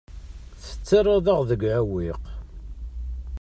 [0.63, 2.21] Tettarraḍ-aɣ deg uɛewwiq.